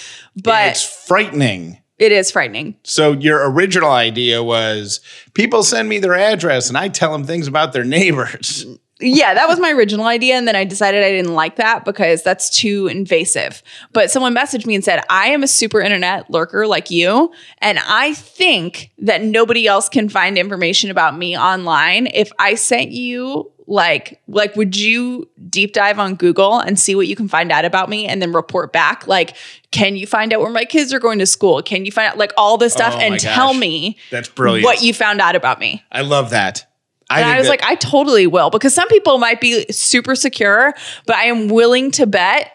[0.43, 1.79] but it's frightening.
[1.99, 2.77] It is frightening.
[2.83, 5.01] So your original idea was
[5.35, 8.65] people send me their address and I tell them things about their neighbors.
[8.67, 10.35] Mm, Yeah, that was my original idea.
[10.37, 13.62] And then I decided I didn't like that because that's too invasive.
[13.93, 17.33] But someone messaged me and said, I am a super internet lurker like you.
[17.59, 22.09] And I think that nobody else can find information about me online.
[22.14, 27.07] If I sent you like like would you deep dive on Google and see what
[27.07, 29.35] you can find out about me and then report back like
[29.71, 32.19] can you find out where my kids are going to school can you find out
[32.19, 34.67] like all this stuff Oh and tell me That's brilliant.
[34.67, 36.67] what you found out about me I love that.
[37.11, 40.75] And I was that- like, I totally will because some people might be super secure,
[41.07, 42.51] but I am willing to bet,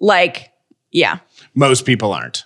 [0.00, 0.50] like,
[0.92, 1.18] yeah,
[1.54, 2.44] Most people aren't.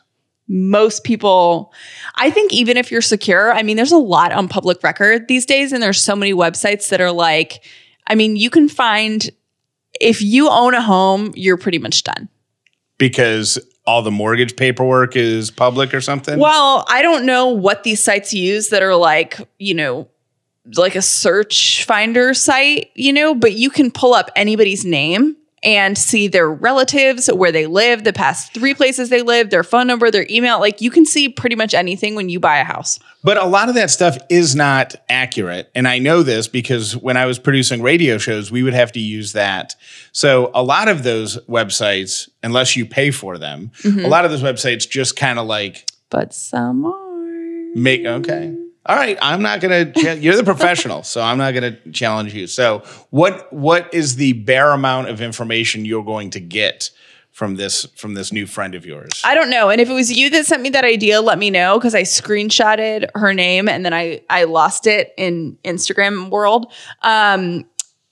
[0.52, 1.72] most people
[2.16, 5.46] i think even if you're secure i mean there's a lot on public record these
[5.46, 7.64] days and there's so many websites that are like
[8.08, 9.30] i mean you can find
[10.00, 12.28] if you own a home you're pretty much done
[12.98, 16.36] because all the mortgage paperwork is public or something.
[16.40, 20.08] well i don't know what these sites use that are like you know
[20.74, 25.98] like a search finder site you know but you can pull up anybody's name and
[25.98, 30.10] see their relatives, where they live, the past three places they live, their phone number,
[30.10, 30.58] their email.
[30.58, 32.98] Like you can see pretty much anything when you buy a house.
[33.22, 35.70] But a lot of that stuff is not accurate.
[35.74, 39.00] And I know this because when I was producing radio shows, we would have to
[39.00, 39.74] use that.
[40.12, 44.06] So a lot of those websites, unless you pay for them, a mm-hmm.
[44.06, 47.74] lot of those websites just kind of like But some are.
[47.74, 48.56] make, okay.
[48.90, 49.92] All right, I'm not gonna.
[49.92, 52.48] cha- You're the professional, so I'm not gonna challenge you.
[52.48, 56.90] So, what what is the bare amount of information you're going to get
[57.30, 59.22] from this from this new friend of yours?
[59.24, 59.70] I don't know.
[59.70, 62.02] And if it was you that sent me that idea, let me know because I
[62.02, 66.72] screenshotted her name and then I I lost it in Instagram world.
[67.02, 67.66] Um,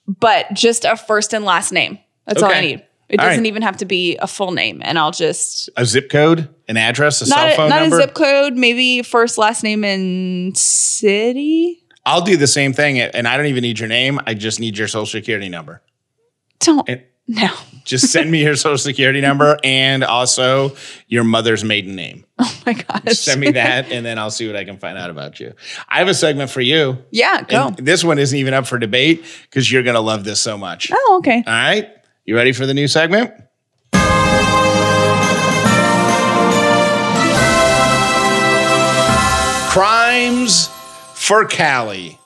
[0.07, 1.99] but just a first and last name.
[2.25, 2.85] That's all I need.
[3.09, 3.47] It All doesn't right.
[3.49, 7.23] even have to be a full name, and I'll just a zip code, an address,
[7.23, 7.99] a not cell a, phone not number.
[7.99, 11.83] a zip code, maybe first last name and city.
[12.05, 14.21] I'll do the same thing, and I don't even need your name.
[14.27, 15.83] I just need your social security number.
[16.61, 17.49] Don't And- no.
[17.85, 20.75] Just send me your social security number and also
[21.09, 22.25] your mother's maiden name.
[22.41, 23.19] Oh my gosh.
[23.19, 25.55] Send me that, and then I'll see what I can find out about you.
[25.89, 26.99] I have a segment for you.
[27.11, 27.69] yeah, go.
[27.69, 30.57] And this one isn't even up for debate because you're going to love this so
[30.59, 30.91] much.
[30.95, 31.43] oh, okay.
[31.47, 31.89] All right.
[32.29, 33.33] You ready for the new segment?
[39.71, 40.69] Crimes
[41.15, 42.19] for Callie.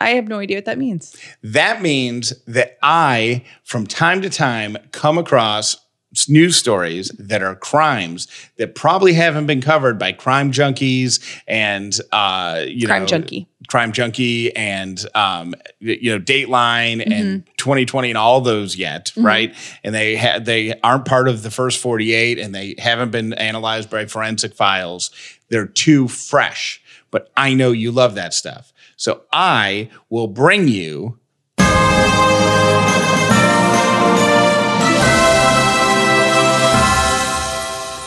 [0.00, 1.16] I have no idea what that means.
[1.42, 5.84] That means that I, from time to time, come across
[6.28, 12.64] news stories that are crimes that probably haven't been covered by crime junkies and uh,
[12.66, 13.48] you Crime know, Junkie.
[13.68, 19.54] crime junkie, and um, you know, Dateline and 2020 and all those yet, right?
[19.84, 23.88] And they ha- they aren't part of the first 48, and they haven't been analyzed
[23.88, 25.10] by forensic files.
[25.48, 28.72] They're too fresh, but I know you love that stuff.
[28.96, 31.18] So I will bring you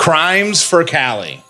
[0.03, 1.41] Crimes for Callie.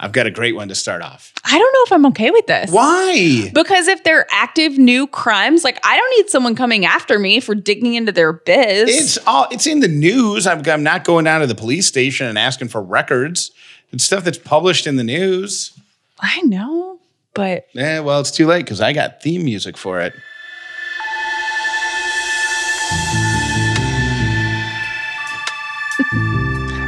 [0.00, 1.32] I've got a great one to start off.
[1.44, 2.68] I don't know if I'm okay with this.
[2.68, 3.48] Why?
[3.54, 7.54] Because if they're active new crimes, like I don't need someone coming after me for
[7.54, 8.90] digging into their biz.
[8.90, 10.48] It's all it's in the news.
[10.48, 13.52] I'm, I'm not going down to the police station and asking for records.
[13.92, 15.72] It's stuff that's published in the news.
[16.18, 16.98] I know,
[17.34, 20.12] but Yeah, well, it's too late because I got theme music for it.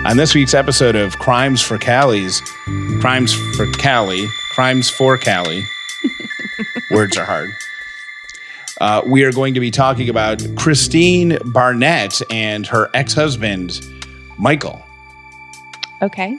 [0.05, 2.41] On this week's episode of Crimes for Callie's,
[3.01, 5.65] Crimes for Callie, Crimes for Callie,
[6.91, 7.51] words are hard.
[8.81, 13.81] Uh, we are going to be talking about Christine Barnett and her ex husband,
[14.39, 14.83] Michael.
[16.03, 16.37] okay.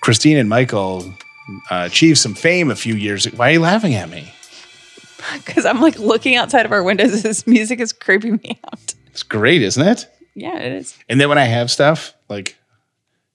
[0.00, 1.12] Christine and Michael
[1.70, 3.36] uh, achieved some fame a few years ago.
[3.36, 4.32] Why are you laughing at me?
[5.34, 7.22] Because I'm like looking outside of our windows.
[7.24, 8.94] This music is creeping me out.
[9.08, 10.06] It's great, isn't it?
[10.40, 10.96] Yeah, it is.
[11.08, 12.56] And then when I have stuff, like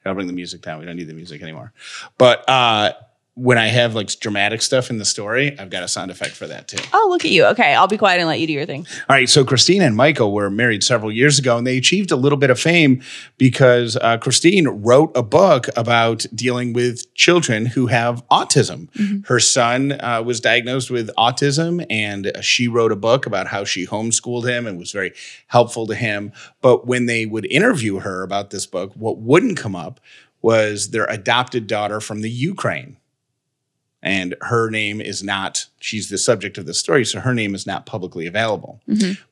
[0.06, 0.80] I'll bring the music down.
[0.80, 1.74] We don't need the music anymore.
[2.18, 2.94] But uh,
[3.36, 6.46] when I have like dramatic stuff in the story, I've got a sound effect for
[6.48, 6.84] that too.
[6.94, 7.46] Oh, look at you.
[7.46, 8.86] Okay, I'll be quiet and let you do your thing.
[9.10, 9.28] All right.
[9.28, 12.52] So Christine and Michael were married several years ago, and they achieved a little bit
[12.52, 13.02] of fame
[13.40, 18.88] because uh, Christine wrote a book about dealing with children who have autism.
[19.26, 23.88] Her son uh, was diagnosed with autism, and she wrote a book about how she
[23.88, 25.12] homeschooled him and was very
[25.48, 26.32] helpful to him.
[26.62, 30.00] But when they would interview her about this book, what wouldn't come up
[30.44, 32.98] was their adopted daughter from the Ukraine
[34.04, 37.66] and her name is not she's the subject of the story so her name is
[37.66, 38.82] not publicly available.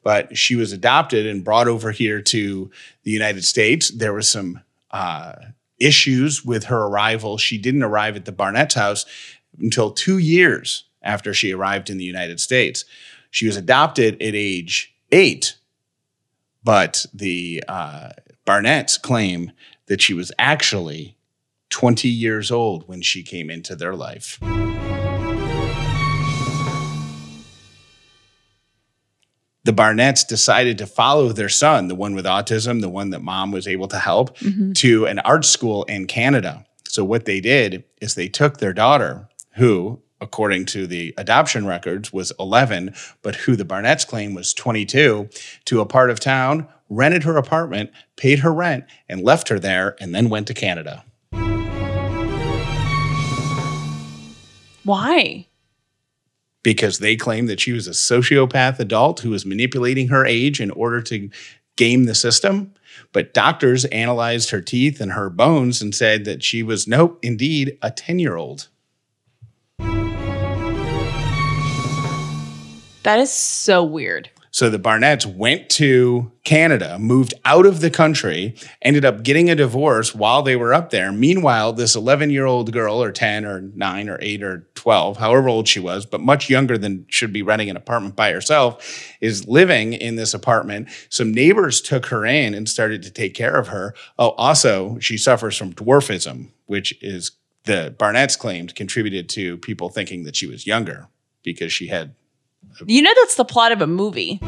[0.03, 2.71] But she was adopted and brought over here to
[3.03, 3.89] the united states.
[3.89, 5.33] There was some uh,
[5.79, 7.37] issues with her arrival.
[7.37, 9.05] She didn't arrive at the barnett's house
[9.59, 12.85] until two years after she arrived in the united states.
[13.29, 15.57] She was adopted at age eight
[16.63, 18.09] but the uh,
[18.45, 19.51] barnetts claim
[19.87, 21.15] that she was actually
[21.71, 24.37] 20 years old when she came into their life.
[29.63, 33.51] The Barnetts decided to follow their son, the one with autism, the one that mom
[33.51, 34.71] was able to help, mm-hmm.
[34.73, 36.65] to an art school in Canada.
[36.87, 42.11] So, what they did is they took their daughter, who, according to the adoption records,
[42.11, 45.29] was 11, but who the Barnetts claim was 22,
[45.65, 49.95] to a part of town rented her apartment, paid her rent, and left her there,
[50.01, 51.05] and then went to Canada.
[54.83, 55.47] Why?
[56.63, 60.71] because they claimed that she was a sociopath adult who was manipulating her age in
[60.71, 61.29] order to
[61.75, 62.73] game the system.
[63.13, 67.77] But doctors analyzed her teeth and her bones and said that she was, nope, indeed,
[67.81, 68.67] a 10 year old.
[73.03, 74.29] That is so weird.
[74.53, 79.55] So the Barnetts went to Canada, moved out of the country, ended up getting a
[79.55, 81.13] divorce while they were up there.
[81.13, 85.47] Meanwhile, this 11 year old girl, or 10 or 9 or 8 or 12, however
[85.47, 89.47] old she was, but much younger than should be renting an apartment by herself, is
[89.47, 90.89] living in this apartment.
[91.09, 93.95] Some neighbors took her in and started to take care of her.
[94.19, 97.31] Oh, also, she suffers from dwarfism, which is
[97.63, 101.07] the Barnetts claimed contributed to people thinking that she was younger
[101.43, 102.15] because she had
[102.85, 104.39] You know that's the plot of a movie,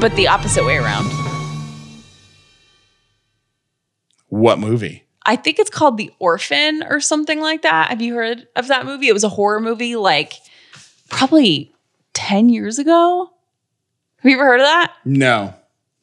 [0.00, 1.06] but the opposite way around.
[4.28, 5.04] what movie?
[5.26, 7.90] I think it's called The Orphan or something like that.
[7.90, 9.08] Have you heard of that movie?
[9.08, 10.34] It was a horror movie like
[11.08, 11.72] probably
[12.14, 13.30] 10 years ago.
[14.18, 14.92] Have you ever heard of that?
[15.04, 15.54] No.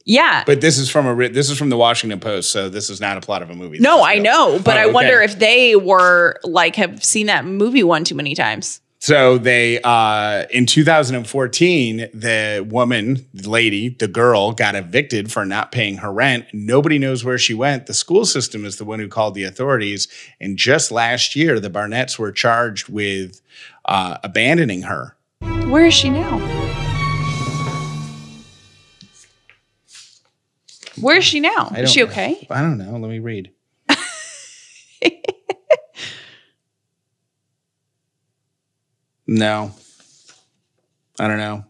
[0.06, 0.44] Yeah.
[0.46, 3.18] But this is from a this is from the Washington Post, so this is not
[3.18, 3.80] a plot of a movie.
[3.80, 4.94] no, This I know, but Oh, I okay.
[4.94, 8.80] wonder if they were like have seen that movie one too many times.
[9.00, 15.72] So they uh in 2014, the woman, the lady, the girl got evicted for not
[15.72, 16.46] paying her rent.
[16.52, 17.86] Nobody knows where she went.
[17.86, 20.08] The school system is the one who called the authorities.
[20.42, 23.42] And just last year, the Barnetts were charged with
[23.86, 25.16] uh, abandoning her.
[25.68, 26.40] Where is she now?
[31.00, 31.72] Where is she now?
[31.78, 32.48] Is she okay?
[32.50, 32.98] I don't know.
[32.98, 33.52] Let me read.
[39.28, 39.74] no.
[41.20, 41.66] I don't know.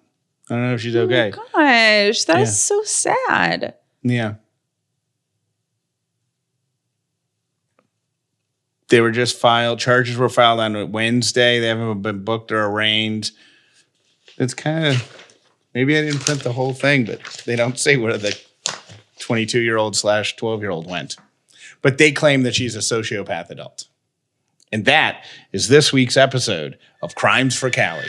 [0.50, 1.32] I don't know if she's oh okay.
[1.36, 2.54] Oh gosh, that is Yeah.
[2.54, 3.76] so sad.
[4.04, 4.36] Yeah.
[8.90, 9.80] They were just filed.
[9.80, 11.60] Charges were filed on Wednesday.
[11.60, 13.32] They haven't been booked or arraigned.
[14.38, 15.28] It's kind of
[15.74, 18.38] maybe I didn't print the whole thing, but they don't say where the
[19.20, 21.18] 22 year old slash 12 year old went.
[21.82, 23.88] But they claim that she's a sociopath adult.
[24.72, 28.04] And that is this week's episode of Crimes for Callie.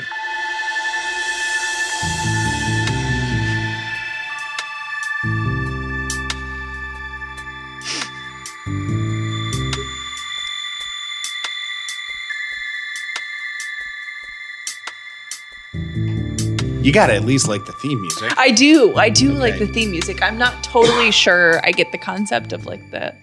[16.81, 18.33] You got to at least like the theme music.
[18.39, 18.97] I do.
[18.97, 20.23] I do like the theme music.
[20.23, 23.15] I'm not totally sure I get the concept of like the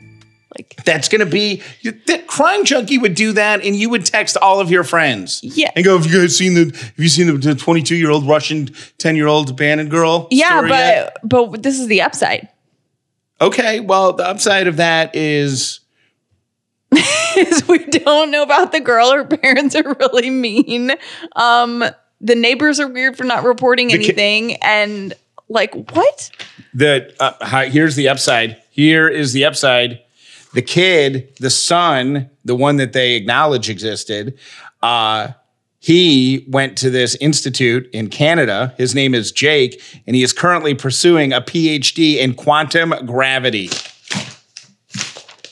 [0.57, 1.61] like That's gonna be
[2.07, 5.41] that crime junkie would do that, and you would text all of your friends.
[5.43, 5.71] Yeah.
[5.75, 5.97] and go.
[5.97, 6.65] Have you guys seen the?
[6.65, 10.27] Have you seen the twenty-two year old Russian ten year old abandoned girl?
[10.31, 11.17] Yeah, but yet?
[11.23, 12.47] but this is the upside.
[13.41, 13.79] okay.
[13.81, 15.81] Well, the upside of that is
[17.37, 19.11] is we don't know about the girl.
[19.11, 20.91] Her parents are really mean.
[21.35, 21.83] Um,
[22.21, 25.13] the neighbors are weird for not reporting ki- anything, and
[25.49, 26.31] like what?
[26.73, 27.13] the.
[27.19, 28.61] Uh, here's the upside.
[28.69, 30.01] Here is the upside.
[30.55, 34.39] The kid, the son, the one that they acknowledge existed.
[34.81, 35.33] Uh,
[35.79, 38.73] he went to this institute in Canada.
[38.77, 43.69] His name is Jake, and he is currently pursuing a PhD in quantum gravity.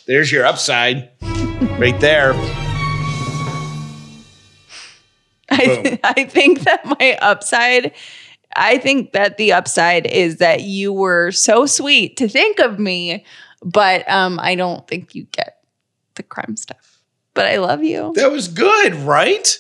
[0.08, 1.10] There's your upside
[1.78, 2.32] right there.
[5.52, 7.92] I, I think that my upside.
[8.56, 13.26] I think that the upside is that you were so sweet to think of me,
[13.64, 15.58] but um, I don't think you get
[16.16, 17.00] the crime stuff.
[17.34, 18.14] But I love you.
[18.16, 19.58] That was good, right?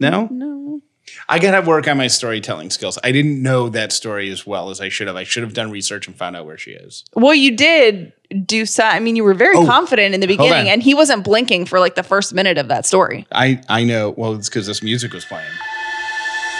[0.00, 0.28] No?
[0.30, 0.80] No.
[1.28, 2.98] I got to work on my storytelling skills.
[3.04, 5.16] I didn't know that story as well as I should have.
[5.16, 7.04] I should have done research and found out where she is.
[7.14, 8.12] Well, you did
[8.44, 8.82] do so.
[8.82, 11.78] I mean, you were very Oh, confident in the beginning, and he wasn't blinking for
[11.78, 13.24] like the first minute of that story.
[13.32, 14.10] I, I know.
[14.16, 15.46] Well, it's because this music was playing.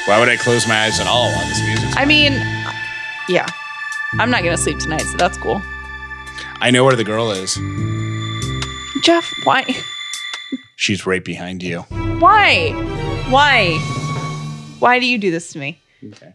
[0.07, 1.89] Why would I close my eyes at all on this music?
[1.97, 2.33] I mean,
[3.29, 3.47] yeah,
[4.21, 5.61] I'm not gonna sleep tonight, so that's cool.
[6.61, 7.55] I know where the girl is.
[9.03, 9.65] Jeff, why,
[10.77, 11.81] She's right behind you.
[12.19, 12.71] why,
[13.31, 13.77] why,
[14.79, 15.81] why do you do this to me?
[16.05, 16.35] Okay.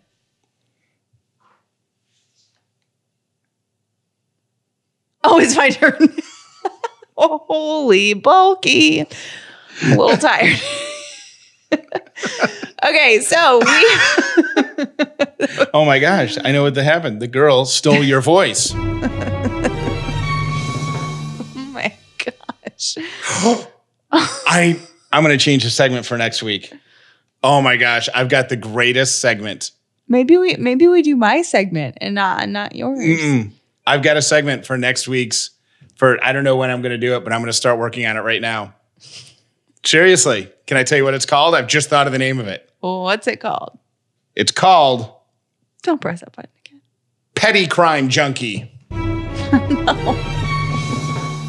[5.23, 6.15] Oh, it's my turn.
[7.17, 9.01] oh, holy bulky.
[9.83, 10.59] I'm a little tired.
[12.83, 13.65] okay, so we.
[15.73, 16.37] Oh my gosh!
[16.43, 17.21] I know what happened.
[17.21, 18.73] The girl stole your voice.
[24.11, 24.79] I
[25.11, 26.73] I'm gonna change the segment for next week.
[27.43, 28.07] Oh my gosh!
[28.13, 29.71] I've got the greatest segment.
[30.07, 32.99] Maybe we maybe we do my segment and not not yours.
[32.99, 33.51] Mm-mm.
[33.87, 35.51] I've got a segment for next week's.
[35.95, 37.77] For I don't know when I'm going to do it, but I'm going to start
[37.77, 38.73] working on it right now.
[39.85, 41.53] Seriously, can I tell you what it's called?
[41.55, 42.71] I've just thought of the name of it.
[42.79, 43.77] What's it called?
[44.35, 45.11] It's called
[45.83, 46.81] Don't press that button again.
[47.35, 48.71] Petty Crime Junkie.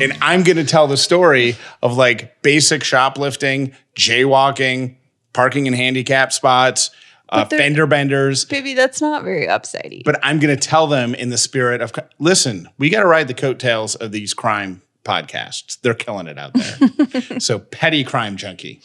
[0.03, 4.97] And I'm going to tell the story of like basic shoplifting, jaywalking,
[5.33, 6.91] parking in handicap spots,
[7.29, 8.45] uh, fender benders.
[8.45, 10.05] Baby, that's not very upsidey.
[10.05, 13.29] But I'm going to tell them in the spirit of listen, we got to ride
[13.29, 15.81] the coattails of these crime podcasts.
[15.81, 17.41] They're killing it out there.
[17.41, 18.81] so, Petty Crime Junkie.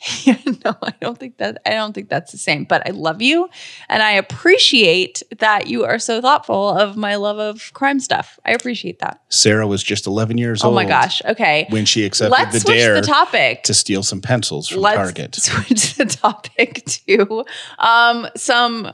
[0.24, 2.64] Yeah, no, I don't think that I don't think that's the same.
[2.64, 3.48] But I love you
[3.88, 8.38] and I appreciate that you are so thoughtful of my love of crime stuff.
[8.44, 9.22] I appreciate that.
[9.28, 10.72] Sarah was just 11 years Oh old.
[10.72, 11.20] Oh my gosh.
[11.24, 11.66] Okay.
[11.70, 13.62] When she accepted Let's the switch dare the topic.
[13.64, 15.34] to steal some pencils from Let's Target.
[15.36, 17.44] switch the topic to
[17.78, 18.92] um, some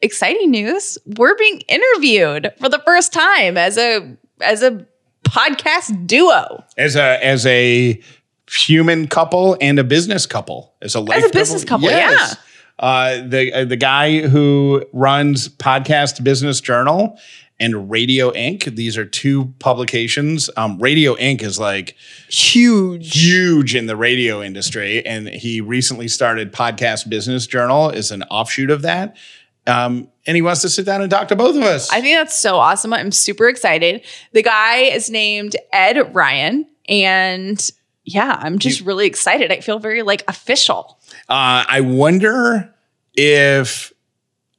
[0.00, 0.96] exciting news.
[1.06, 4.86] We're being interviewed for the first time as a as a
[5.24, 6.62] podcast duo.
[6.78, 8.00] as a as a
[8.50, 10.74] human couple and a business couple.
[10.82, 11.88] As a life business couple,
[12.78, 17.18] Uh, the uh, the guy who runs podcast business journal
[17.58, 18.64] and Radio Ink.
[18.64, 20.50] These are two publications.
[20.58, 21.42] Um, Radio Ink.
[21.42, 21.96] is like
[22.28, 23.18] Huge.
[23.18, 28.70] huge in the radio industry and he recently started podcast business journal is an offshoot
[28.70, 29.16] of that.
[29.66, 31.90] Um, and he wants to sit down and talk to both of us.
[31.90, 32.92] I think that's so awesome.
[32.92, 34.02] I'm super excited.
[34.32, 37.70] The guy is named Ed Ryan and
[38.06, 39.52] yeah, I'm just really excited.
[39.52, 40.98] I feel very like official.
[41.28, 42.72] Uh, I wonder
[43.14, 43.92] if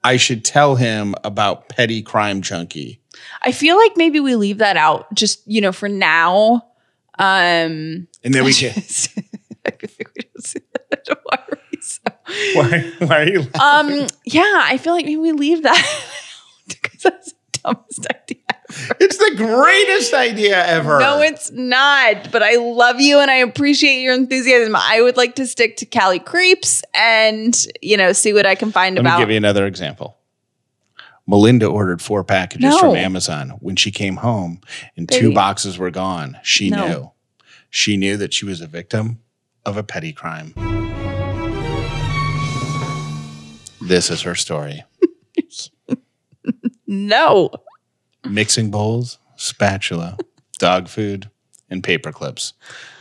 [0.04, 3.02] I should tell him about Petty Crime Junkie.
[3.44, 6.66] I feel like maybe we leave that out just, you know, for now.
[7.18, 8.70] Um And then we can.
[8.76, 9.24] I feel
[9.66, 10.60] like we don't see
[10.92, 11.08] that.
[11.24, 12.02] Why are we so
[12.56, 14.02] why, why are you laughing?
[14.02, 18.42] Um, yeah, I feel like maybe we leave that out because that's the dumbest idea.
[19.00, 21.00] It's the greatest idea ever.
[21.00, 22.32] No, it's not.
[22.32, 24.76] But I love you and I appreciate your enthusiasm.
[24.76, 28.72] I would like to stick to Callie Creeps and you know see what I can
[28.72, 29.20] find Let me about.
[29.20, 30.18] give you another example.
[31.30, 32.80] Melinda ordered four packages No.
[32.80, 33.50] from Amazon.
[33.60, 34.62] When she came home
[34.96, 36.88] and two boxes were gone, she No.
[36.88, 37.12] knew.
[37.70, 39.20] She knew that she was a victim
[39.66, 40.54] of a petty crime.
[43.82, 44.84] This is her story.
[46.88, 47.50] no,
[48.30, 50.18] mixing bowls, spatula,
[50.58, 51.30] dog food,
[51.70, 52.54] and paper clips.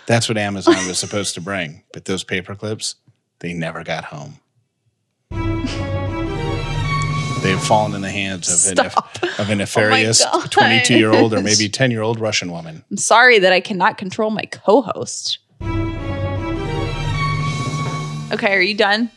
[0.07, 2.97] That's what Amazon was supposed to bring, but those paper clips,
[3.41, 4.39] they never got home.
[7.43, 9.03] They've fallen in the hands of, an, Oh
[9.39, 10.49] of a oh nefarious gosh.
[10.51, 12.85] 22 year old or maybe 10 year old Russian woman.
[12.91, 15.39] I'm sorry that I cannot control my co-host.
[18.33, 19.11] Okay, are you done?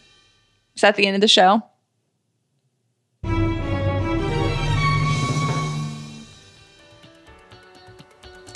[0.75, 1.63] Is that the end of the show?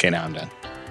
[0.03, 0.49] Okay, now I'm done.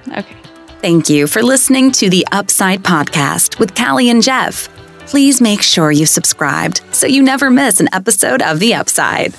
[0.08, 0.36] Okay.
[0.80, 4.70] Thank you for listening to the Upside Podcast with Callie and Jeff.
[5.00, 9.34] Please make sure you subscribed so you never miss an episode of The Upside.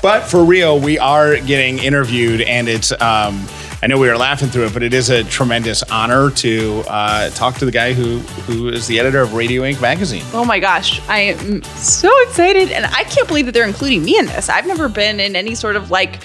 [0.00, 3.46] But for real, we are getting interviewed, and it's, um,
[3.82, 7.28] I know we were laughing through it, but it is a tremendous honor to uh,
[7.30, 9.78] talk to the guy who, who is the editor of Radio Ink.
[9.82, 10.24] magazine.
[10.32, 14.18] Oh my gosh, I am so excited, and I can't believe that they're including me
[14.18, 14.48] in this.
[14.48, 16.20] I've never been in any sort of like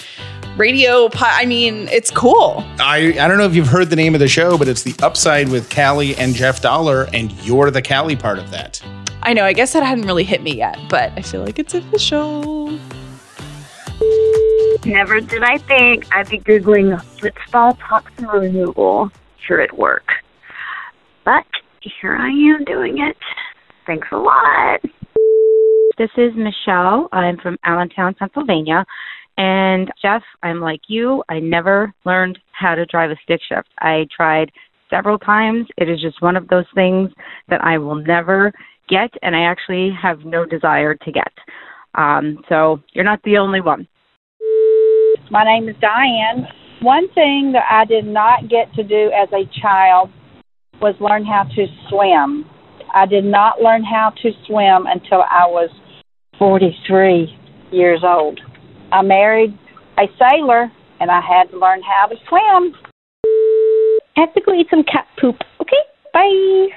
[0.57, 1.09] radio.
[1.09, 2.63] Po- I mean, it's cool.
[2.79, 4.95] I, I don't know if you've heard the name of the show, but it's The
[5.01, 8.81] Upside with Callie and Jeff Dauler, and you're the Callie part of that.
[9.23, 9.45] I know.
[9.45, 12.69] I guess that hadn't really hit me yet, but I feel like it's official.
[14.83, 19.11] Never did I think I'd be Googling Blitzball toxin removal
[19.47, 20.07] here at work.
[21.23, 21.45] But
[21.81, 23.17] here I am doing it.
[23.85, 24.81] Thanks a lot.
[25.97, 27.09] This is Michelle.
[27.11, 28.85] I'm from Allentown, Pennsylvania.
[29.37, 31.23] And Jeff, I'm like you.
[31.29, 33.69] I never learned how to drive a stick shift.
[33.79, 34.51] I tried
[34.89, 35.67] several times.
[35.77, 37.09] It is just one of those things
[37.49, 38.51] that I will never
[38.89, 41.31] get, and I actually have no desire to get.
[41.95, 43.87] Um, so you're not the only one.
[45.31, 46.45] My name is Diane.
[46.81, 50.09] One thing that I did not get to do as a child
[50.81, 52.45] was learn how to swim.
[52.93, 55.69] I did not learn how to swim until I was
[56.37, 57.33] 43
[57.71, 58.39] years old.
[58.91, 59.57] I married
[59.97, 62.75] a sailor and I had to learn how to swim.
[64.17, 65.35] I have to go eat some cat poop.
[65.61, 65.77] Okay,
[66.13, 66.67] bye.